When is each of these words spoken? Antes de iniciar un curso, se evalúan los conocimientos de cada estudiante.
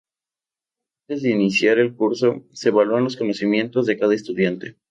Antes 1.03 1.21
de 1.21 1.29
iniciar 1.29 1.77
un 1.77 1.93
curso, 1.93 2.43
se 2.53 2.69
evalúan 2.69 3.03
los 3.03 3.15
conocimientos 3.17 3.85
de 3.85 3.99
cada 3.99 4.15
estudiante. 4.15 4.77